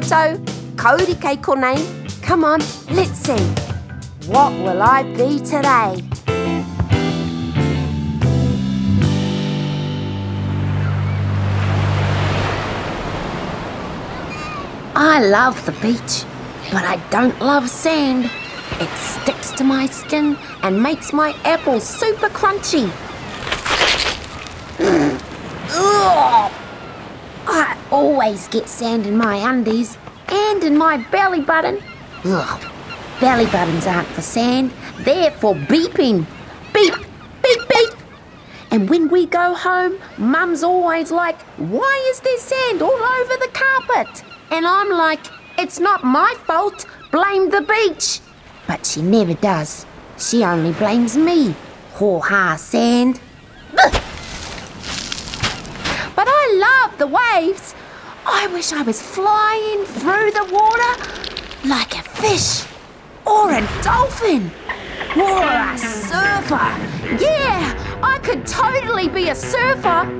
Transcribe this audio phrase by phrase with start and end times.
[0.00, 0.42] photo.
[0.76, 1.36] Cody K.
[1.56, 2.06] name.
[2.20, 2.60] Come on,
[2.90, 3.44] let's see.
[4.30, 6.02] What will I be today?
[14.98, 16.24] I love the beach,
[16.72, 18.30] but I don't love sand.
[18.80, 22.90] It sticks to my skin and makes my apples super crunchy.
[27.96, 29.96] Always get sand in my undies
[30.28, 31.82] and in my belly button.
[32.26, 32.72] Ugh.
[33.22, 36.26] Belly buttons aren't for sand, they're for beeping.
[36.74, 36.94] Beep,
[37.42, 37.90] beep, beep.
[38.70, 43.48] And when we go home, Mum's always like, Why is there sand all over the
[43.54, 44.22] carpet?
[44.50, 45.24] And I'm like,
[45.56, 48.20] It's not my fault, blame the beach.
[48.66, 49.86] But she never does.
[50.18, 51.54] She only blames me.
[51.94, 53.22] Haw ha sand.
[56.14, 57.74] But I love the waves.
[58.28, 62.66] I wish I was flying through the water like a fish
[63.24, 64.50] or a dolphin
[65.16, 66.72] or a surfer.
[67.22, 70.10] Yeah, I could totally be a surfer.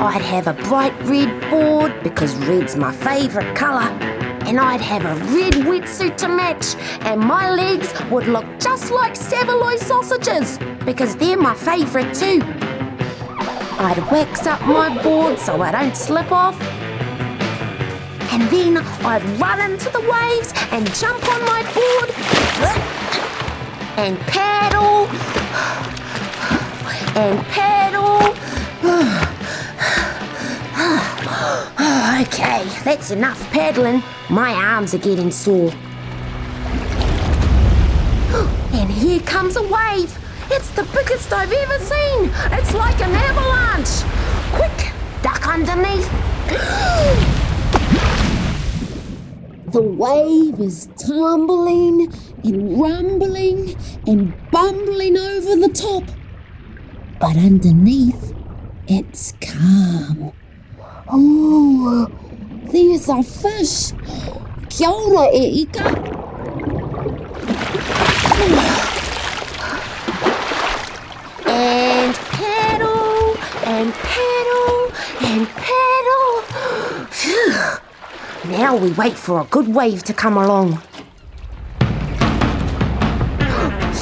[0.00, 3.90] I'd have a bright red board because red's my favourite colour.
[4.46, 9.16] And I'd have a red wetsuit to match, and my legs would look just like
[9.16, 12.40] Saveloy sausages because they're my favourite too.
[13.78, 16.60] I'd wax up my board so I don't slip off.
[18.32, 22.10] And then I'd run into the waves and jump on my board
[23.98, 25.06] and paddle
[27.16, 28.34] and paddle.
[32.22, 34.02] okay, that's enough paddling.
[34.30, 35.72] My arms are getting sore.
[38.72, 40.18] And here comes a wave.
[40.50, 42.30] It's the biggest I've ever seen.
[42.52, 44.04] It's like an avalanche.
[44.52, 44.92] Quick,
[45.22, 46.10] duck underneath.
[49.74, 52.12] The wave is tumbling
[52.44, 53.74] and rumbling
[54.06, 56.04] and bumbling over the top.
[57.18, 58.32] But underneath,
[58.86, 60.32] it's calm.
[61.08, 62.08] Oh,
[62.70, 63.92] there's a fish.
[64.68, 65.66] Kia ora, e.
[73.84, 77.06] and pedal, and pedal.
[77.10, 77.52] Phew.
[78.50, 80.80] Now we wait for a good wave to come along.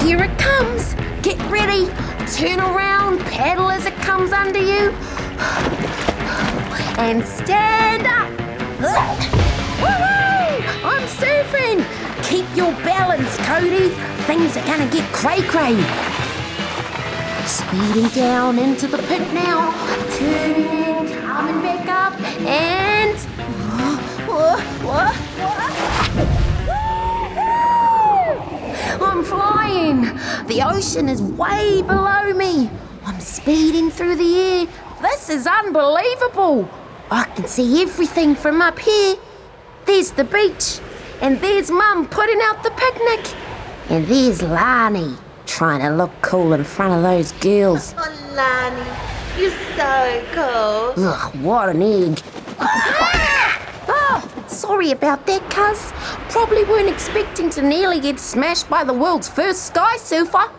[0.00, 0.94] Here it comes.
[1.22, 1.86] Get ready.
[2.30, 4.92] Turn around, paddle as it comes under you.
[6.96, 8.30] And stand up.
[9.82, 10.84] Woohoo!
[10.84, 11.82] I'm surfing.
[12.22, 13.88] Keep your balance, Cody.
[14.28, 16.11] Things are gonna get cray cray.
[17.72, 19.72] Speeding down into the pit now.
[20.18, 23.18] Turning, coming back up, and.
[29.00, 30.02] I'm flying.
[30.48, 32.70] The ocean is way below me.
[33.06, 34.66] I'm speeding through the air.
[35.00, 36.68] This is unbelievable.
[37.10, 39.16] I can see everything from up here.
[39.86, 40.78] There's the beach,
[41.22, 43.34] and there's Mum putting out the picnic,
[43.88, 45.16] and there's Lani
[45.46, 47.94] trying to look cool in front of those girls.
[47.96, 51.04] Oh, Lani, you're so cool.
[51.04, 52.20] Ugh, what an egg.
[53.88, 55.92] oh, sorry about that, cuz.
[56.32, 60.50] Probably weren't expecting to nearly get smashed by the world's first sky surfer.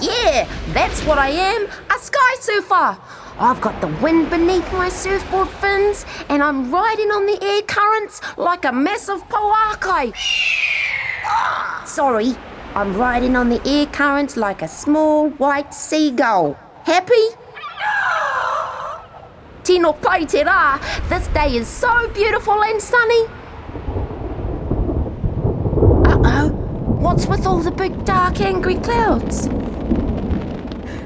[0.00, 2.98] Yeah, that's what I am a sky surfer.
[3.38, 8.20] I've got the wind beneath my surfboard fins, and I'm riding on the air currents
[8.36, 10.12] like a massive pouākai.
[11.24, 12.36] Ah, sorry,
[12.76, 16.58] I'm riding on the air currents like a small white seagull.
[16.82, 17.14] Happy?
[19.62, 20.24] Tino pai.
[20.24, 23.26] This day is so beautiful and sunny.
[26.04, 26.48] Uh-oh.
[26.98, 29.48] What's with all the big dark angry clouds?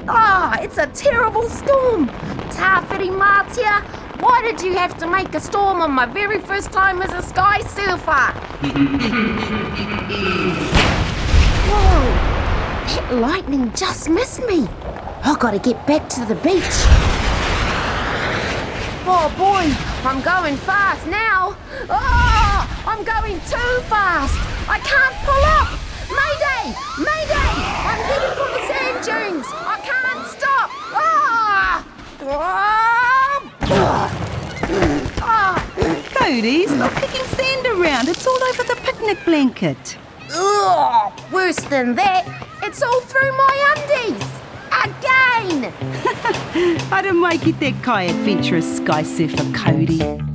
[0.08, 2.08] Ah, it's a terrible storm.
[2.48, 3.82] Tāwhirimātea,
[4.22, 7.20] why did you have to make a storm on my very first time as a
[7.20, 8.32] sky surfer?
[11.68, 12.00] Whoa,
[12.86, 14.68] that lightning just missed me.
[15.22, 16.78] I've got to get back to the beach.
[19.10, 19.72] Oh boy,
[20.08, 21.56] I'm going fast now.
[21.88, 24.36] Oh, I'm going too fast.
[24.68, 25.68] I can't pull up.
[26.08, 26.74] Mayday!
[26.98, 27.52] Mayday!
[27.88, 29.46] I'm heading for the sand dunes.
[29.52, 30.70] I can't stop.
[30.92, 31.84] Ah!
[32.22, 32.68] Ah!
[35.20, 35.56] Ah!
[36.14, 38.08] Cody, stop kicking sand around.
[38.08, 39.96] It's all over the picnic blanket.
[40.34, 42.26] Ugh, worse than that,
[42.62, 44.28] it's all through my undies.
[44.84, 45.72] Again!
[46.92, 50.27] Haere mai ki te kai adventurous sky surfer Cody.